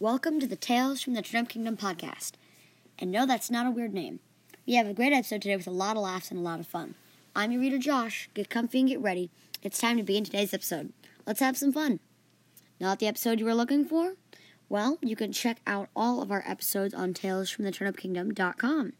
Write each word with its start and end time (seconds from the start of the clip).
Welcome 0.00 0.40
to 0.40 0.46
the 0.46 0.56
Tales 0.56 1.02
from 1.02 1.12
the 1.12 1.20
Turnip 1.20 1.50
Kingdom 1.50 1.76
podcast. 1.76 2.32
And 2.98 3.12
no, 3.12 3.26
that's 3.26 3.50
not 3.50 3.66
a 3.66 3.70
weird 3.70 3.92
name. 3.92 4.20
We 4.66 4.72
have 4.76 4.86
a 4.86 4.94
great 4.94 5.12
episode 5.12 5.42
today 5.42 5.56
with 5.56 5.66
a 5.66 5.70
lot 5.70 5.94
of 5.94 6.02
laughs 6.02 6.30
and 6.30 6.40
a 6.40 6.42
lot 6.42 6.58
of 6.58 6.66
fun. 6.66 6.94
I'm 7.36 7.52
your 7.52 7.60
reader, 7.60 7.76
Josh. 7.76 8.30
Get 8.32 8.48
comfy 8.48 8.80
and 8.80 8.88
get 8.88 9.02
ready. 9.02 9.28
It's 9.62 9.78
time 9.78 9.98
to 9.98 10.02
begin 10.02 10.24
today's 10.24 10.54
episode. 10.54 10.94
Let's 11.26 11.40
have 11.40 11.58
some 11.58 11.70
fun. 11.70 12.00
Not 12.80 12.98
the 12.98 13.08
episode 13.08 13.40
you 13.40 13.44
were 13.44 13.54
looking 13.54 13.84
for? 13.84 14.14
Well, 14.70 14.96
you 15.02 15.16
can 15.16 15.32
check 15.32 15.58
out 15.66 15.90
all 15.94 16.22
of 16.22 16.32
our 16.32 16.44
episodes 16.46 16.94
on 16.94 17.12
talesfromtheturnipkingdom.com. 17.12 18.94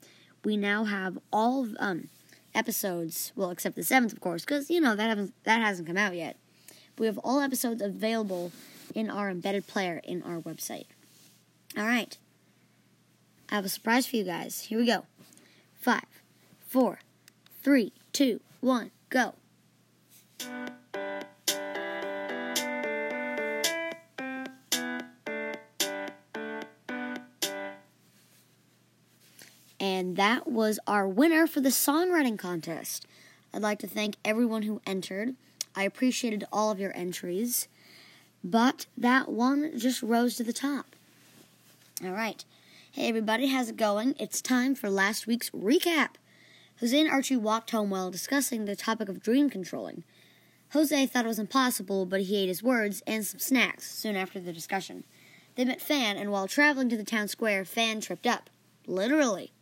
We 0.44 0.58
now 0.58 0.84
have 0.84 1.18
all 1.32 1.64
of, 1.64 1.76
um, 1.80 2.10
episodes, 2.54 3.32
well, 3.34 3.48
except 3.48 3.74
the 3.74 3.84
seventh, 3.84 4.12
of 4.12 4.20
course, 4.20 4.44
because, 4.44 4.68
you 4.68 4.82
know, 4.82 4.94
that, 4.96 5.08
haven't, 5.08 5.32
that 5.44 5.62
hasn't 5.62 5.88
come 5.88 5.96
out 5.96 6.14
yet. 6.14 6.36
We 6.98 7.06
have 7.06 7.16
all 7.16 7.40
episodes 7.40 7.80
available 7.80 8.52
in 8.94 9.10
our 9.10 9.30
embedded 9.30 9.66
player 9.66 10.00
in 10.04 10.22
our 10.22 10.40
website. 10.40 10.86
All 11.76 11.84
right. 11.84 12.16
I 13.50 13.56
have 13.56 13.64
a 13.64 13.68
surprise 13.68 14.06
for 14.06 14.16
you 14.16 14.24
guys. 14.24 14.62
Here 14.62 14.78
we 14.78 14.86
go. 14.86 15.06
Five, 15.74 16.04
four, 16.66 17.00
three, 17.62 17.92
two, 18.12 18.40
one, 18.60 18.90
go. 19.08 19.34
And 29.80 30.16
that 30.16 30.46
was 30.46 30.78
our 30.86 31.08
winner 31.08 31.46
for 31.46 31.60
the 31.60 31.70
songwriting 31.70 32.38
contest. 32.38 33.06
I'd 33.52 33.62
like 33.62 33.78
to 33.80 33.86
thank 33.86 34.16
everyone 34.24 34.62
who 34.62 34.82
entered. 34.86 35.34
I 35.74 35.84
appreciated 35.84 36.44
all 36.52 36.70
of 36.70 36.78
your 36.78 36.94
entries, 36.96 37.66
but 38.42 38.86
that 38.96 39.28
one 39.28 39.78
just 39.78 40.02
rose 40.02 40.36
to 40.36 40.44
the 40.44 40.52
top. 40.52 40.96
All 42.04 42.12
right. 42.12 42.44
Hey, 42.92 43.08
everybody, 43.08 43.48
how's 43.48 43.68
it 43.68 43.76
going? 43.76 44.14
It's 44.18 44.40
time 44.40 44.74
for 44.74 44.90
last 44.90 45.26
week's 45.26 45.50
recap. 45.50 46.10
Jose 46.80 46.98
and 46.98 47.10
Archie 47.10 47.36
walked 47.36 47.70
home 47.70 47.90
while 47.90 48.10
discussing 48.10 48.64
the 48.64 48.74
topic 48.74 49.08
of 49.08 49.22
dream 49.22 49.50
controlling. 49.50 50.02
Jose 50.72 51.06
thought 51.06 51.24
it 51.24 51.28
was 51.28 51.38
impossible, 51.38 52.06
but 52.06 52.22
he 52.22 52.36
ate 52.38 52.48
his 52.48 52.62
words 52.62 53.02
and 53.06 53.26
some 53.26 53.38
snacks 53.38 53.90
soon 53.90 54.16
after 54.16 54.40
the 54.40 54.52
discussion. 54.52 55.04
They 55.56 55.64
met 55.64 55.80
Fan, 55.80 56.16
and 56.16 56.32
while 56.32 56.48
traveling 56.48 56.88
to 56.88 56.96
the 56.96 57.04
town 57.04 57.28
square, 57.28 57.64
Fan 57.64 58.00
tripped 58.00 58.26
up. 58.26 58.48
Literally. 58.86 59.52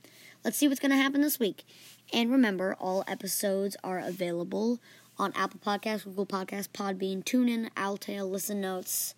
Let's 0.44 0.56
see 0.56 0.68
what's 0.68 0.80
going 0.80 0.92
to 0.92 0.96
happen 0.96 1.20
this 1.20 1.40
week. 1.40 1.66
And 2.12 2.30
remember, 2.30 2.76
all 2.78 3.04
episodes 3.08 3.76
are 3.82 3.98
available 3.98 4.78
on 5.18 5.32
Apple 5.34 5.60
Podcasts, 5.64 6.04
Google 6.04 6.26
Podcasts, 6.26 6.68
Podbean, 6.68 7.24
TuneIn, 7.24 7.70
Owltail, 7.74 8.30
Listen 8.30 8.60
Notes, 8.60 9.14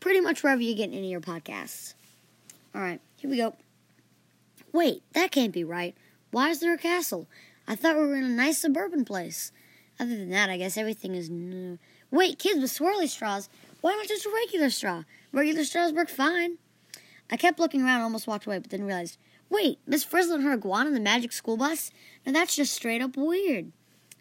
pretty 0.00 0.20
much 0.20 0.42
wherever 0.42 0.60
you 0.60 0.74
get 0.74 0.90
any 0.90 1.04
of 1.04 1.10
your 1.10 1.20
podcasts. 1.20 1.94
All 2.74 2.80
right, 2.80 3.00
here 3.16 3.30
we 3.30 3.36
go. 3.36 3.54
Wait, 4.72 5.02
that 5.12 5.30
can't 5.30 5.52
be 5.52 5.64
right. 5.64 5.96
Why 6.30 6.50
is 6.50 6.60
there 6.60 6.74
a 6.74 6.78
castle? 6.78 7.26
I 7.66 7.74
thought 7.74 7.96
we 7.96 8.02
were 8.02 8.16
in 8.16 8.24
a 8.24 8.28
nice 8.28 8.58
suburban 8.58 9.04
place. 9.04 9.52
Other 10.00 10.16
than 10.16 10.30
that, 10.30 10.50
I 10.50 10.58
guess 10.58 10.76
everything 10.76 11.14
is 11.14 11.30
new. 11.30 11.78
Wait, 12.10 12.38
kids 12.38 12.60
with 12.60 12.70
swirly 12.70 13.08
straws. 13.08 13.48
Why 13.80 13.92
not 13.92 14.08
just 14.08 14.26
a 14.26 14.30
regular 14.30 14.70
straw? 14.70 15.04
Regular 15.32 15.64
straws 15.64 15.92
work 15.92 16.08
fine. 16.08 16.58
I 17.30 17.36
kept 17.36 17.58
looking 17.58 17.82
around, 17.82 18.02
almost 18.02 18.26
walked 18.26 18.46
away, 18.46 18.58
but 18.58 18.70
then 18.70 18.84
realized 18.84 19.18
Wait, 19.50 19.78
Miss 19.86 20.04
Frizzle 20.04 20.36
and 20.36 20.44
her 20.44 20.52
iguana 20.52 20.88
in 20.88 20.94
the 20.94 21.00
magic 21.00 21.32
school 21.32 21.56
bus? 21.56 21.90
Now 22.26 22.32
that's 22.32 22.54
just 22.54 22.72
straight 22.72 23.00
up 23.00 23.16
weird. 23.16 23.72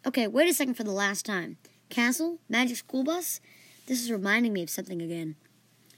Okay, 0.06 0.28
wait 0.28 0.50
a 0.50 0.54
second 0.54 0.76
for 0.76 0.84
the 0.84 0.92
last 0.92 1.26
time. 1.26 1.58
Castle? 1.90 2.40
Magic 2.48 2.78
school 2.78 3.04
bus? 3.04 3.42
This 3.88 4.02
is 4.02 4.12
reminding 4.12 4.54
me 4.54 4.64
of 4.64 4.70
something 4.70 5.02
again. 5.02 5.36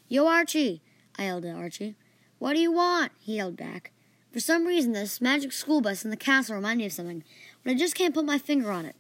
Yo, 0.07 0.25
Archie! 0.27 0.81
I 1.17 1.25
yelled 1.25 1.45
at 1.45 1.55
Archie. 1.55 1.95
What 2.39 2.53
do 2.53 2.59
you 2.59 2.71
want? 2.71 3.11
He 3.19 3.35
yelled 3.35 3.57
back. 3.57 3.91
For 4.31 4.39
some 4.39 4.65
reason, 4.65 4.93
this 4.93 5.19
magic 5.21 5.51
school 5.51 5.81
bus 5.81 6.03
in 6.05 6.11
the 6.11 6.17
castle 6.17 6.55
remind 6.55 6.77
me 6.77 6.85
of 6.85 6.93
something, 6.93 7.23
but 7.63 7.71
I 7.71 7.73
just 7.75 7.95
can't 7.95 8.13
put 8.13 8.25
my 8.25 8.37
finger 8.37 8.71
on 8.71 8.85
it. 8.85 8.95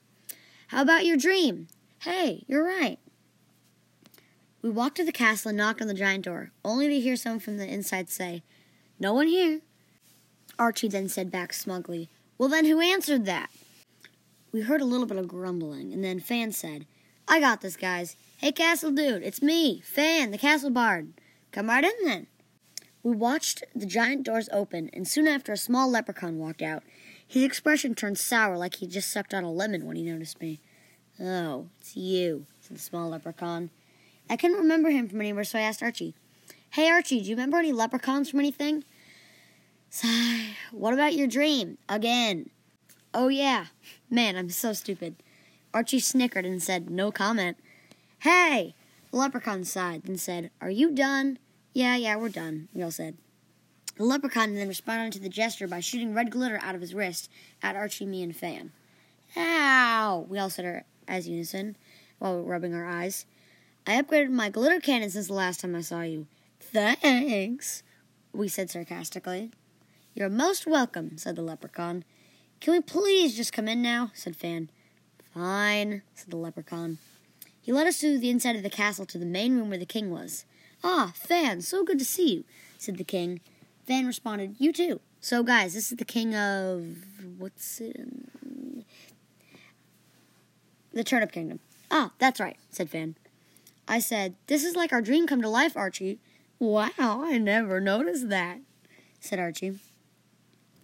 How 0.67 0.81
about 0.81 1.05
your 1.05 1.17
dream? 1.17 1.67
Hey, 1.99 2.43
you're 2.47 2.65
right. 2.65 2.99
We 4.61 4.69
walked 4.69 4.97
to 4.97 5.05
the 5.05 5.11
castle 5.11 5.49
and 5.49 5.57
knocked 5.57 5.81
on 5.81 5.87
the 5.87 5.93
giant 5.93 6.25
door, 6.25 6.51
only 6.65 6.87
to 6.89 6.99
hear 6.99 7.15
someone 7.15 7.39
from 7.39 7.57
the 7.57 7.67
inside 7.67 8.09
say, 8.09 8.43
No 8.99 9.13
one 9.13 9.27
here. 9.27 9.61
Archie 10.57 10.89
then 10.89 11.07
said 11.07 11.31
back 11.31 11.53
smugly, 11.53 12.09
Well, 12.37 12.49
then 12.49 12.65
who 12.65 12.81
answered 12.81 13.25
that? 13.25 13.49
We 14.51 14.61
heard 14.61 14.81
a 14.81 14.85
little 14.85 15.05
bit 15.05 15.17
of 15.17 15.27
grumbling, 15.27 15.93
and 15.93 16.03
then 16.03 16.19
Fan 16.19 16.51
said, 16.51 16.87
I 17.27 17.39
got 17.39 17.61
this, 17.61 17.77
guys. 17.77 18.15
Hey, 18.37 18.51
Castle 18.51 18.89
Dude, 18.89 19.21
it's 19.21 19.43
me, 19.43 19.81
Fan, 19.81 20.31
the 20.31 20.39
Castle 20.39 20.71
Bard. 20.71 21.13
Come 21.51 21.67
right 21.67 21.83
in 21.83 21.91
then. 22.03 22.27
We 23.03 23.11
watched 23.11 23.63
the 23.75 23.85
giant 23.85 24.23
doors 24.23 24.49
open, 24.51 24.89
and 24.91 25.07
soon 25.07 25.27
after 25.27 25.51
a 25.53 25.57
small 25.57 25.89
leprechaun 25.89 26.39
walked 26.39 26.63
out. 26.63 26.81
His 27.27 27.43
expression 27.43 27.93
turned 27.93 28.17
sour 28.17 28.57
like 28.57 28.75
he 28.75 28.87
just 28.87 29.11
sucked 29.11 29.35
on 29.35 29.43
a 29.43 29.51
lemon 29.51 29.85
when 29.85 29.95
he 29.95 30.01
noticed 30.03 30.41
me. 30.41 30.59
Oh, 31.21 31.67
it's 31.79 31.95
you, 31.95 32.47
said 32.59 32.77
the 32.77 32.81
small 32.81 33.09
leprechaun. 33.09 33.69
I 34.29 34.35
couldn't 34.35 34.57
remember 34.57 34.89
him 34.89 35.07
from 35.07 35.21
anywhere, 35.21 35.43
so 35.43 35.59
I 35.59 35.63
asked 35.63 35.83
Archie. 35.83 36.15
Hey, 36.71 36.89
Archie, 36.89 37.21
do 37.21 37.29
you 37.29 37.35
remember 37.35 37.57
any 37.57 37.71
leprechauns 37.71 38.31
from 38.31 38.39
anything? 38.39 38.83
Sigh. 39.91 40.55
What 40.71 40.93
about 40.93 41.13
your 41.13 41.27
dream? 41.27 41.77
Again. 41.87 42.49
Oh, 43.13 43.27
yeah. 43.27 43.67
Man, 44.09 44.35
I'm 44.35 44.49
so 44.49 44.73
stupid. 44.73 45.15
Archie 45.73 45.99
snickered 45.99 46.45
and 46.45 46.61
said, 46.61 46.89
No 46.89 47.11
comment. 47.11 47.57
Hey! 48.19 48.75
The 49.11 49.17
leprechaun 49.17 49.63
sighed 49.63 50.07
and 50.07 50.19
said, 50.19 50.51
Are 50.61 50.69
you 50.69 50.91
done? 50.91 51.39
Yeah, 51.73 51.95
yeah, 51.95 52.15
we're 52.15 52.29
done, 52.29 52.69
we 52.73 52.83
all 52.83 52.91
said. 52.91 53.17
The 53.95 54.03
leprechaun 54.03 54.55
then 54.55 54.67
responded 54.67 55.13
to 55.13 55.19
the 55.19 55.29
gesture 55.29 55.67
by 55.67 55.79
shooting 55.79 56.13
red 56.13 56.31
glitter 56.31 56.59
out 56.61 56.75
of 56.75 56.81
his 56.81 56.93
wrist 56.93 57.29
at 57.61 57.75
Archie, 57.75 58.05
me, 58.05 58.23
and 58.23 58.35
Fan. 58.35 58.71
Ow! 59.35 60.25
We 60.29 60.39
all 60.39 60.49
said 60.49 60.83
as 61.07 61.27
unison 61.27 61.75
while 62.19 62.41
rubbing 62.41 62.73
our 62.73 62.85
eyes. 62.85 63.25
I 63.85 64.01
upgraded 64.01 64.29
my 64.29 64.49
glitter 64.49 64.79
cannon 64.79 65.09
since 65.09 65.27
the 65.27 65.33
last 65.33 65.61
time 65.61 65.75
I 65.75 65.81
saw 65.81 66.01
you. 66.01 66.27
Thanks, 66.59 67.83
we 68.33 68.47
said 68.47 68.69
sarcastically. 68.69 69.51
You're 70.13 70.29
most 70.29 70.67
welcome, 70.67 71.17
said 71.17 71.35
the 71.35 71.41
leprechaun. 71.41 72.03
Can 72.59 72.73
we 72.73 72.81
please 72.81 73.35
just 73.35 73.53
come 73.53 73.67
in 73.67 73.81
now? 73.81 74.11
said 74.13 74.35
Fan. 74.35 74.69
Fine, 75.33 76.01
said 76.13 76.29
the 76.29 76.37
leprechaun. 76.37 76.97
He 77.61 77.71
led 77.71 77.87
us 77.87 77.99
through 77.99 78.17
the 78.17 78.29
inside 78.29 78.55
of 78.55 78.63
the 78.63 78.69
castle 78.69 79.05
to 79.05 79.17
the 79.17 79.25
main 79.25 79.55
room 79.55 79.69
where 79.69 79.77
the 79.77 79.85
king 79.85 80.11
was. 80.11 80.45
Ah, 80.83 81.13
Fan, 81.15 81.61
so 81.61 81.83
good 81.83 81.99
to 81.99 82.05
see 82.05 82.33
you, 82.35 82.43
said 82.77 82.97
the 82.97 83.03
king. 83.03 83.41
Fan 83.85 84.05
responded, 84.05 84.55
You 84.59 84.73
too. 84.73 84.99
So, 85.21 85.43
guys, 85.43 85.73
this 85.73 85.91
is 85.91 85.97
the 85.97 86.05
king 86.05 86.35
of. 86.35 86.85
What's 87.37 87.79
it? 87.79 87.97
The 90.93 91.03
Turnip 91.03 91.31
Kingdom. 91.31 91.59
Ah, 91.91 92.11
that's 92.19 92.39
right, 92.39 92.57
said 92.69 92.89
Fan. 92.89 93.15
I 93.87 93.99
said, 93.99 94.35
This 94.47 94.63
is 94.63 94.75
like 94.75 94.91
our 94.91 95.01
dream 95.01 95.27
come 95.27 95.41
to 95.41 95.49
life, 95.49 95.77
Archie. 95.77 96.19
Wow, 96.57 96.89
I 96.97 97.37
never 97.37 97.79
noticed 97.79 98.29
that, 98.29 98.59
said 99.19 99.39
Archie. 99.39 99.79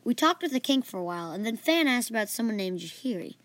We 0.06 0.14
talked 0.14 0.44
with 0.44 0.52
the 0.52 0.60
king 0.60 0.84
for 0.84 1.00
a 1.00 1.04
while, 1.04 1.32
and 1.32 1.44
then 1.44 1.58
Fan 1.58 1.88
asked 1.88 2.12
about 2.12 2.30
someone 2.30 2.56
named 2.56 2.80
Jaheiri. 2.80 3.38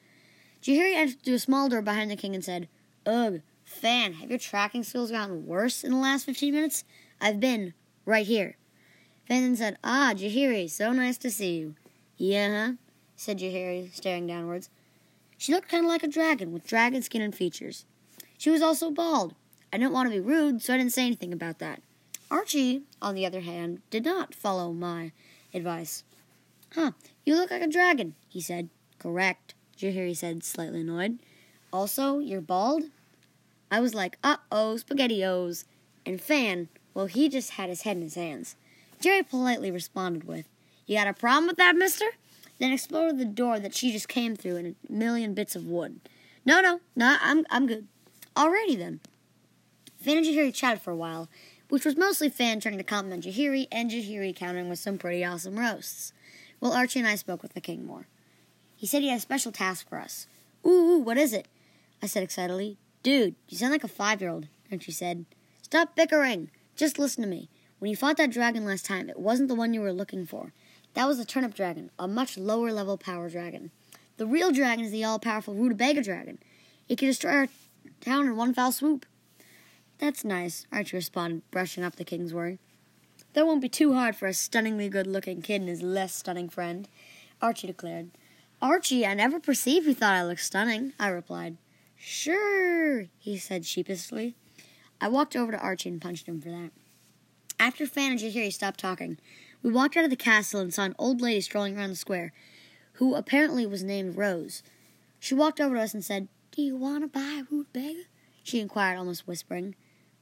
Jaheiri 0.63 0.95
entered 0.95 1.23
through 1.23 1.37
a 1.37 1.39
small 1.39 1.71
door 1.71 1.81
behind 1.81 2.11
the 2.11 2.17
king 2.17 2.35
and 2.35 2.45
said, 2.45 2.69
Ugh, 3.07 3.41
Fan, 3.65 4.13
have 4.15 4.29
your 4.29 4.39
tracking 4.39 4.85
skills 4.85 5.11
gotten 5.11 5.47
worse 5.47 5.83
in 5.83 5.91
the 5.91 5.97
last 5.97 6.27
15 6.27 6.53
minutes? 6.53 6.85
I've 7.19 7.41
been 7.41 7.73
right 8.05 8.27
here. 8.27 8.59
Fan 9.27 9.43
then 9.43 9.57
said, 9.57 9.79
Ah, 9.83 10.13
Jaheiri, 10.15 10.69
so 10.69 10.93
nice 10.93 11.17
to 11.19 11.31
see 11.31 11.57
you. 11.61 11.77
Yeah, 12.19 12.73
said 13.17 13.39
Jaheiri, 13.39 13.91
staring 13.95 14.27
downwards. 14.27 14.69
She 15.39 15.55
looked 15.55 15.71
kind 15.71 15.87
of 15.87 15.89
like 15.89 16.03
a 16.03 16.09
dragon, 16.09 16.53
with 16.53 16.67
dragon 16.67 17.01
skin 17.01 17.23
and 17.23 17.35
features. 17.35 17.87
She 18.37 18.51
was 18.51 18.61
also 18.61 18.91
bald. 18.91 19.35
I 19.73 19.79
didn't 19.79 19.95
want 19.95 20.11
to 20.11 20.15
be 20.15 20.21
rude, 20.21 20.61
so 20.61 20.75
I 20.75 20.77
didn't 20.77 20.93
say 20.93 21.07
anything 21.07 21.33
about 21.33 21.59
that. 21.61 21.81
Archie, 22.31 22.83
on 23.01 23.15
the 23.15 23.25
other 23.25 23.41
hand, 23.41 23.81
did 23.89 24.05
not 24.05 24.35
follow 24.35 24.75
my 24.75 25.13
advice. 25.55 26.05
Huh, 26.75 26.93
you 27.25 27.37
look 27.37 27.51
like 27.51 27.63
a 27.63 27.67
dragon, 27.67 28.15
he 28.29 28.41
said. 28.41 28.69
Correct, 28.99 29.55
Jahiri 29.79 30.17
said, 30.17 30.45
slightly 30.45 30.83
annoyed. 30.83 31.19
Also, 31.73 32.19
you're 32.19 32.41
bald? 32.41 32.85
I 33.71 33.81
was 33.81 33.95
like, 33.95 34.19
uh 34.23 34.37
oh, 34.53 34.77
spaghettios. 34.79 35.65
And 36.07 36.21
Fan, 36.21 36.69
well, 36.95 37.07
he 37.07 37.29
just 37.29 37.53
had 37.53 37.69
his 37.69 37.83
head 37.83 37.97
in 37.97 38.03
his 38.03 38.15
hands. 38.15 38.57
Jerry 39.01 39.23
politely 39.23 39.71
responded 39.71 40.25
with, 40.25 40.47
You 40.87 40.97
got 40.97 41.07
a 41.07 41.13
problem 41.13 41.47
with 41.47 41.57
that, 41.57 41.77
mister? 41.77 42.05
Then 42.59 42.73
exploded 42.73 43.19
the 43.19 43.25
door 43.25 43.59
that 43.59 43.75
she 43.75 43.91
just 43.91 44.09
came 44.09 44.37
through 44.37 44.57
in 44.57 44.67
a 44.67 44.93
million 44.93 45.35
bits 45.35 45.57
of 45.57 45.65
wood. 45.65 46.01
No, 46.45 46.61
no, 46.61 46.81
no, 46.95 47.17
I'm, 47.21 47.47
I'm 47.51 47.67
good. 47.67 47.87
Alrighty 48.37 48.77
then. 48.77 49.01
Fan 49.99 50.19
and 50.19 50.27
Jaheiri 50.27 50.55
chatted 50.55 50.83
for 50.83 50.91
a 50.91 50.97
while, 50.97 51.29
which 51.69 51.85
was 51.85 51.97
mostly 51.97 52.29
Fan 52.29 52.61
trying 52.61 52.79
to 52.79 52.85
compliment 52.85 53.25
Jahiri 53.25 53.67
and 53.73 53.91
Jahiri 53.91 54.35
countering 54.35 54.69
with 54.69 54.79
some 54.79 54.99
pretty 54.99 55.25
awesome 55.25 55.59
roasts. 55.59 56.13
Well, 56.61 56.73
Archie 56.73 56.99
and 56.99 57.09
I 57.09 57.15
spoke 57.15 57.43
with 57.43 57.55
the 57.55 57.61
king 57.61 57.87
more. 57.87 58.07
He 58.77 58.87
said 58.87 59.03
he 59.03 59.09
had 59.09 59.19
a 59.19 59.21
special 59.21 59.53
task 59.53 59.89
for 59.89 59.99
us. 59.99 60.27
Ooh, 60.67 60.99
what 60.99 61.17
is 61.17 61.33
it? 61.33 61.49
I 62.03 62.07
said 62.07 62.23
excitedly. 62.23 62.77
Dude, 63.03 63.35
you 63.49 63.57
sound 63.57 63.73
like 63.73 63.85
a 63.85 63.89
five 63.89 64.21
year 64.21 64.31
old. 64.31 64.49
Archie 64.71 64.93
said, 64.93 65.25
Stop 65.63 65.97
bickering. 65.97 66.51
Just 66.77 66.99
listen 66.99 67.23
to 67.23 67.29
me. 67.29 67.49
When 67.79 67.91
you 67.91 67.97
fought 67.97 68.19
that 68.19 68.31
dragon 68.31 68.67
last 68.67 68.85
time, 68.85 69.09
it 69.09 69.19
wasn't 69.19 69.49
the 69.49 69.55
one 69.55 69.73
you 69.73 69.81
were 69.81 69.93
looking 69.93 70.27
for. 70.27 70.53
That 70.95 71.07
was 71.07 71.17
the 71.17 71.25
turnip 71.25 71.55
dragon, 71.55 71.91
a 71.99 72.07
much 72.07 72.37
lower 72.37 72.73
level 72.73 72.99
power 72.99 73.31
dragon. 73.31 73.71
The 74.19 74.27
real 74.27 74.53
dragon 74.53 74.85
is 74.85 74.91
the 74.91 75.05
all 75.05 75.19
powerful 75.19 75.55
Rutabaga 75.55 76.03
dragon. 76.03 76.39
It 76.89 76.99
can 76.99 77.09
destroy 77.09 77.31
our 77.31 77.49
town 78.01 78.27
in 78.27 78.37
one 78.37 78.53
foul 78.53 78.73
swoop. 78.73 79.07
That's 79.99 80.25
nice, 80.25 80.67
Archie 80.73 80.97
responded, 80.97 81.43
brushing 81.51 81.85
up 81.85 81.97
the 81.97 82.05
king's 82.05 82.35
worry. 82.35 82.59
That 83.33 83.47
won't 83.47 83.63
be 83.63 83.69
too 83.69 83.95
hard 83.95 84.17
for 84.17 84.27
a 84.27 84.35
stunningly 84.35 84.89
good 84.89 85.07
looking 85.07 85.41
kid 85.41 85.61
and 85.61 85.69
his 85.69 85.83
less 85.83 86.15
stunning 86.15 86.49
friend, 86.49 86.89
Archie 87.41 87.69
declared. 87.69 88.11
Archie, 88.61 89.07
I 89.07 89.15
never 89.15 89.39
perceived 89.39 89.87
you 89.87 89.95
thought 89.95 90.15
I 90.15 90.25
looked 90.25 90.41
stunning, 90.41 90.93
I 90.99 91.09
replied. 91.09 91.57
Sure, 91.97 93.07
he 93.19 93.39
said 93.39 93.65
sheepishly. 93.65 94.35
I 95.01 95.09
walked 95.09 95.37
over 95.37 95.53
to 95.53 95.59
Archie 95.59 95.91
and 95.91 96.01
punched 96.01 96.27
him 96.27 96.41
for 96.41 96.51
that. 96.51 96.71
After 97.59 97.87
Fan 97.87 98.13
and 98.13 98.21
Jahiri 98.21 98.53
stopped 98.53 98.81
talking, 98.81 99.19
we 99.63 99.71
walked 99.71 99.97
out 99.97 100.05
of 100.05 100.11
the 100.11 100.17
castle 100.17 100.61
and 100.61 100.75
saw 100.75 100.85
an 100.85 100.97
old 100.99 101.21
lady 101.21 101.41
strolling 101.41 101.77
around 101.77 101.91
the 101.91 101.97
square, 101.97 102.33
who 102.95 103.15
apparently 103.15 103.65
was 103.65 103.85
named 103.85 104.17
Rose. 104.17 104.63
She 105.19 105.35
walked 105.35 105.61
over 105.61 105.77
to 105.77 105.83
us 105.83 105.95
and 105.95 106.05
said, 106.05 106.29
Do 106.51 106.63
you 106.63 106.77
want 106.77 107.05
to 107.05 107.09
buy 107.09 107.43
a 107.43 107.45
rutabaga? 107.51 108.05
She 108.43 108.61
inquired, 108.61 108.99
almost 108.99 109.29
whispering. 109.29 109.75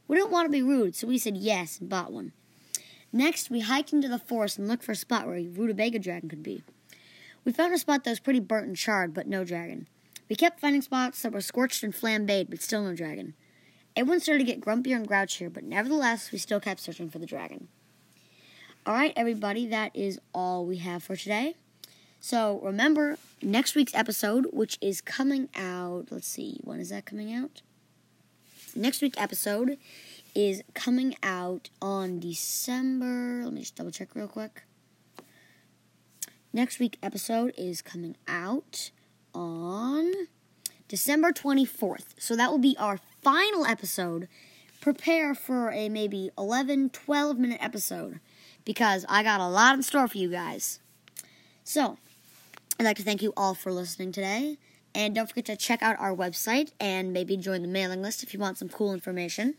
We 0.07 0.17
didn't 0.17 0.33
want 0.33 0.47
to 0.47 0.53
be 0.53 0.63
rude, 0.63 0.95
so 0.95 1.07
we 1.07 1.19
said 1.19 1.37
yes 1.37 1.81
and 1.81 1.89
bought 1.89 2.13
one. 2.13 2.33
Next, 3.13 3.51
we 3.51 3.61
hiked 3.61 3.93
into 3.93 4.09
the 4.09 4.19
forest 4.19 4.59
and 4.59 4.69
looked 4.69 4.83
for 4.83 4.93
a 4.93 4.97
spot 4.97 5.27
where 5.27 5.37
a 5.37 5.47
rutabaga 5.47 5.99
dragon 5.99 6.29
could 6.29 6.43
be. 6.43 6.63
We 7.45 7.53
found 7.53 7.73
a 7.73 7.79
spot 7.79 8.05
that 8.05 8.11
was 8.11 8.21
pretty 8.21 8.41
burnt 8.41 8.67
and 8.67 8.77
charred, 8.77 9.15
but 9.15 9.27
no 9.27 9.45
dragon. 9.45 9.87
We 10.29 10.37
kept 10.37 10.61
finding 10.61 10.83
spots 10.83 11.23
that 11.23 11.33
were 11.33 11.41
scorched 11.41 11.83
and 11.83 11.95
flambéed, 11.95 12.51
but 12.51 12.61
still 12.61 12.83
no 12.83 12.95
dragon. 12.95 13.35
Everyone 13.97 14.21
started 14.21 14.47
to 14.47 14.53
get 14.53 14.61
grumpier 14.61 14.97
and 14.97 15.09
grouchier, 15.09 15.53
but 15.53 15.65
nevertheless, 15.65 16.31
we 16.31 16.39
still 16.39 16.61
kept 16.61 16.81
searching 16.81 17.09
for 17.09 17.19
the 17.19 17.27
dragon. 17.27 17.69
All 18.85 18.95
right, 18.95 19.13
everybody, 19.17 19.67
that 19.67 19.91
is 19.95 20.21
all 20.35 20.67
we 20.67 20.77
have 20.79 21.03
for 21.03 21.17
today. 21.17 21.55
So 22.21 22.61
remember 22.63 23.19
next 23.43 23.75
week's 23.75 23.95
episode, 23.95 24.47
which 24.53 24.79
is 24.81 25.01
coming 25.01 25.49
out. 25.55 26.09
Let's 26.11 26.29
see, 26.29 26.61
when 26.63 26.81
is 26.81 26.91
that 26.91 27.07
coming 27.07 27.33
out? 27.33 27.63
Next 28.75 29.01
week's 29.01 29.19
episode 29.19 29.79
is 30.39 30.63
coming 30.73 31.17
out 31.21 31.69
on 31.83 32.21
December. 32.21 33.43
Let 33.43 33.53
me 33.53 33.59
just 33.59 33.75
double 33.75 33.91
check 33.91 34.15
real 34.15 34.29
quick. 34.29 34.63
Next 36.53 36.79
week 36.79 36.97
episode 37.03 37.53
is 37.59 37.83
coming 37.83 38.17
out 38.29 38.93
on 39.35 40.13
December 40.87 41.33
24th. 41.33 42.15
So 42.19 42.37
that 42.37 42.53
will 42.53 42.61
be 42.61 42.77
our 42.79 43.01
final 43.21 43.67
episode. 43.67 44.29
Prepare 44.81 45.35
for 45.35 45.73
a 45.73 45.89
maybe 45.89 46.31
11, 46.39 46.91
12 46.91 47.37
minute 47.37 47.59
episode 47.61 48.21
because 48.65 49.05
I 49.09 49.25
got 49.25 49.41
a 49.41 49.49
lot 49.49 49.75
in 49.75 49.83
store 49.83 50.07
for 50.07 50.19
you 50.19 50.31
guys. 50.31 50.79
So, 51.65 51.99
I'd 52.79 52.85
like 52.85 52.97
to 52.99 53.03
thank 53.03 53.23
you 53.23 53.33
all 53.37 53.55
for 53.55 53.73
listening 53.73 54.13
today. 54.13 54.57
And 54.95 55.17
don't 55.17 55.29
forget 55.29 55.47
to 55.47 55.57
check 55.57 55.83
out 55.83 55.99
our 55.99 56.15
website 56.15 56.71
and 56.79 57.13
maybe 57.13 57.37
join 57.37 57.63
the 57.63 57.69
mailing 57.69 58.03
list 58.03 58.23
if 58.23 58.33
you 58.33 58.39
want 58.39 58.57
some 58.57 58.69
cool 58.69 58.95
information. 58.95 59.57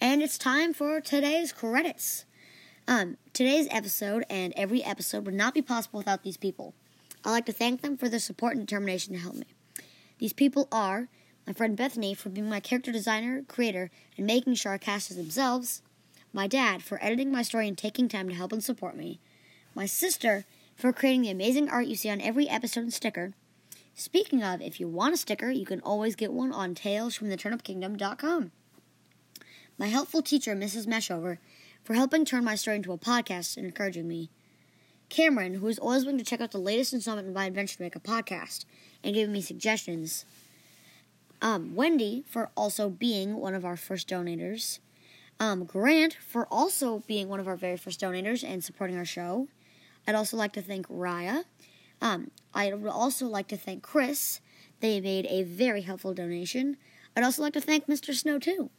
And 0.00 0.22
it's 0.22 0.36
time 0.36 0.74
for 0.74 1.00
today's 1.00 1.52
credits. 1.52 2.26
Um, 2.86 3.16
today's 3.32 3.66
episode 3.70 4.24
and 4.28 4.52
every 4.54 4.84
episode 4.84 5.24
would 5.24 5.34
not 5.34 5.54
be 5.54 5.62
possible 5.62 5.98
without 5.98 6.22
these 6.22 6.36
people. 6.36 6.74
I'd 7.24 7.30
like 7.30 7.46
to 7.46 7.52
thank 7.52 7.80
them 7.80 7.96
for 7.96 8.08
their 8.08 8.20
support 8.20 8.56
and 8.56 8.66
determination 8.66 9.14
to 9.14 9.20
help 9.20 9.36
me. 9.36 9.46
These 10.18 10.34
people 10.34 10.68
are 10.70 11.08
my 11.46 11.54
friend 11.54 11.76
Bethany 11.76 12.12
for 12.12 12.28
being 12.28 12.48
my 12.48 12.60
character 12.60 12.92
designer, 12.92 13.42
creator, 13.48 13.90
and 14.18 14.26
making 14.26 14.54
sure 14.54 14.72
our 14.72 14.78
casters 14.78 15.16
themselves, 15.16 15.80
my 16.32 16.46
dad 16.46 16.82
for 16.82 17.02
editing 17.02 17.32
my 17.32 17.42
story 17.42 17.66
and 17.66 17.78
taking 17.78 18.08
time 18.08 18.28
to 18.28 18.34
help 18.34 18.52
and 18.52 18.62
support 18.62 18.96
me, 18.96 19.18
my 19.74 19.86
sister 19.86 20.44
for 20.76 20.92
creating 20.92 21.22
the 21.22 21.30
amazing 21.30 21.70
art 21.70 21.86
you 21.86 21.96
see 21.96 22.10
on 22.10 22.20
every 22.20 22.50
episode 22.50 22.80
and 22.80 22.92
sticker. 22.92 23.32
Speaking 23.94 24.42
of, 24.42 24.60
if 24.60 24.78
you 24.78 24.88
want 24.88 25.14
a 25.14 25.16
sticker, 25.16 25.50
you 25.50 25.64
can 25.64 25.80
always 25.80 26.16
get 26.16 26.34
one 26.34 26.52
on 26.52 26.74
talesfromtheturnipkingdom.com. 26.74 28.50
My 29.78 29.88
helpful 29.88 30.22
teacher, 30.22 30.56
Mrs. 30.56 30.86
Meshover, 30.86 31.36
for 31.84 31.92
helping 31.92 32.24
turn 32.24 32.44
my 32.44 32.54
story 32.54 32.76
into 32.76 32.92
a 32.92 32.98
podcast 32.98 33.58
and 33.58 33.66
encouraging 33.66 34.08
me. 34.08 34.30
Cameron, 35.10 35.54
who 35.54 35.68
is 35.68 35.78
always 35.78 36.04
willing 36.04 36.18
to 36.18 36.24
check 36.24 36.40
out 36.40 36.50
the 36.50 36.58
latest 36.58 36.94
installment 36.94 37.28
of 37.28 37.34
my 37.34 37.44
adventure 37.44 37.76
to 37.76 37.82
make 37.82 37.94
a 37.94 38.00
podcast 38.00 38.64
and 39.04 39.14
giving 39.14 39.32
me 39.32 39.42
suggestions. 39.42 40.24
Um, 41.42 41.74
Wendy, 41.74 42.24
for 42.26 42.50
also 42.56 42.88
being 42.88 43.36
one 43.36 43.54
of 43.54 43.66
our 43.66 43.76
first 43.76 44.08
donators. 44.08 44.78
Um, 45.38 45.64
Grant 45.64 46.14
for 46.14 46.46
also 46.50 47.02
being 47.06 47.28
one 47.28 47.40
of 47.40 47.46
our 47.46 47.56
very 47.56 47.76
first 47.76 48.00
donators 48.00 48.42
and 48.42 48.64
supporting 48.64 48.96
our 48.96 49.04
show. 49.04 49.48
I'd 50.08 50.14
also 50.14 50.38
like 50.38 50.54
to 50.54 50.62
thank 50.62 50.88
Raya. 50.88 51.44
Um, 52.00 52.30
I 52.54 52.72
would 52.72 52.90
also 52.90 53.26
like 53.26 53.48
to 53.48 53.56
thank 53.58 53.82
Chris. 53.82 54.40
They 54.80 55.00
made 55.00 55.26
a 55.26 55.42
very 55.42 55.82
helpful 55.82 56.14
donation. 56.14 56.78
I'd 57.14 57.24
also 57.24 57.42
like 57.42 57.52
to 57.52 57.60
thank 57.60 57.86
Mr. 57.86 58.14
Snow 58.14 58.38
too. 58.38 58.70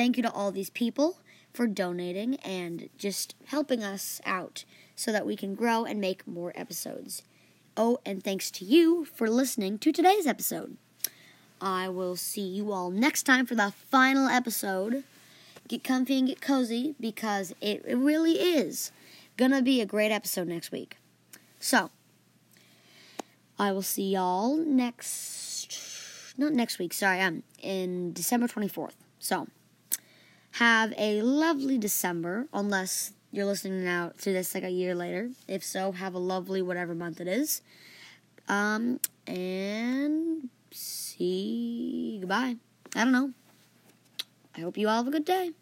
Thank 0.00 0.16
you 0.16 0.22
to 0.22 0.32
all 0.32 0.50
these 0.50 0.70
people 0.70 1.18
for 1.52 1.66
donating 1.66 2.36
and 2.36 2.88
just 2.96 3.34
helping 3.48 3.84
us 3.84 4.18
out 4.24 4.64
so 4.96 5.12
that 5.12 5.26
we 5.26 5.36
can 5.36 5.54
grow 5.54 5.84
and 5.84 6.00
make 6.00 6.26
more 6.26 6.54
episodes. 6.54 7.22
Oh, 7.76 7.98
and 8.06 8.24
thanks 8.24 8.50
to 8.52 8.64
you 8.64 9.04
for 9.04 9.28
listening 9.28 9.76
to 9.80 9.92
today's 9.92 10.26
episode. 10.26 10.78
I 11.60 11.90
will 11.90 12.16
see 12.16 12.40
you 12.40 12.72
all 12.72 12.90
next 12.90 13.24
time 13.24 13.44
for 13.44 13.54
the 13.54 13.74
final 13.90 14.26
episode 14.26 15.04
get 15.68 15.84
comfy 15.84 16.18
and 16.18 16.28
get 16.28 16.40
cozy 16.40 16.94
because 16.98 17.52
it, 17.60 17.84
really 17.86 18.40
is 18.40 18.92
gonna 19.36 19.60
be 19.60 19.82
a 19.82 19.86
great 19.86 20.10
episode 20.10 20.48
next 20.48 20.72
week. 20.72 20.96
So, 21.58 21.90
I 23.58 23.70
will 23.72 23.82
see 23.82 24.12
y'all 24.12 24.56
next, 24.56 26.32
not 26.38 26.54
next 26.54 26.78
week, 26.78 26.94
sorry, 26.94 27.20
I'm 27.20 27.34
um, 27.34 27.42
in 27.58 28.14
December 28.14 28.48
24th. 28.48 28.94
So, 29.18 29.46
have 30.60 30.92
a 30.98 31.22
lovely 31.22 31.78
December, 31.78 32.46
unless 32.52 33.14
you're 33.32 33.46
listening 33.46 33.82
now 33.82 34.12
to 34.18 34.30
this 34.30 34.54
like 34.54 34.62
a 34.62 34.68
year 34.68 34.94
later. 34.94 35.30
If 35.48 35.64
so, 35.64 35.92
have 35.92 36.12
a 36.12 36.18
lovely 36.18 36.60
whatever 36.60 36.94
month 36.94 37.18
it 37.18 37.26
is. 37.26 37.62
Um, 38.46 39.00
and 39.26 40.50
see, 40.70 42.18
goodbye. 42.20 42.56
I 42.94 43.04
don't 43.04 43.12
know. 43.12 43.32
I 44.54 44.60
hope 44.60 44.76
you 44.76 44.86
all 44.86 44.98
have 44.98 45.08
a 45.08 45.10
good 45.10 45.24
day. 45.24 45.52